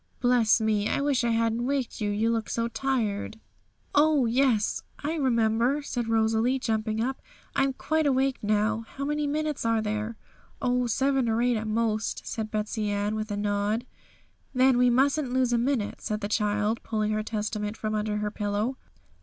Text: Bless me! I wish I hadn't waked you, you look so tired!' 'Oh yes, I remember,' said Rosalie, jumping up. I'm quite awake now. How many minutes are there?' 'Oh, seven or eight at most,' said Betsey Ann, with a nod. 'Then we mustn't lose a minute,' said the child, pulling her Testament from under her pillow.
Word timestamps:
Bless 0.19 0.59
me! 0.59 0.89
I 0.89 0.99
wish 0.99 1.23
I 1.23 1.29
hadn't 1.29 1.67
waked 1.67 2.01
you, 2.01 2.09
you 2.09 2.31
look 2.31 2.49
so 2.49 2.67
tired!' 2.67 3.39
'Oh 3.93 4.25
yes, 4.25 4.81
I 5.03 5.13
remember,' 5.13 5.83
said 5.83 6.07
Rosalie, 6.09 6.57
jumping 6.57 6.99
up. 7.03 7.21
I'm 7.55 7.73
quite 7.73 8.07
awake 8.07 8.39
now. 8.43 8.83
How 8.95 9.05
many 9.05 9.27
minutes 9.27 9.63
are 9.63 9.79
there?' 9.79 10.17
'Oh, 10.59 10.87
seven 10.87 11.29
or 11.29 11.39
eight 11.43 11.55
at 11.55 11.67
most,' 11.67 12.25
said 12.25 12.49
Betsey 12.49 12.89
Ann, 12.89 13.13
with 13.13 13.29
a 13.29 13.37
nod. 13.37 13.85
'Then 14.55 14.79
we 14.79 14.89
mustn't 14.89 15.31
lose 15.31 15.53
a 15.53 15.59
minute,' 15.59 16.01
said 16.01 16.21
the 16.21 16.27
child, 16.27 16.81
pulling 16.81 17.11
her 17.11 17.21
Testament 17.21 17.77
from 17.77 17.93
under 17.93 18.17
her 18.17 18.31
pillow. 18.31 18.77